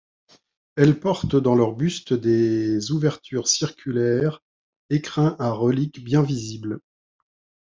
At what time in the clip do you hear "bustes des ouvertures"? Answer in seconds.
1.75-3.47